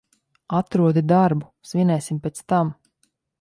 Atrodi 0.59 1.03
darbu, 1.11 1.49
svinēsim 1.73 2.23
pēc 2.25 2.43
tam. 2.55 2.73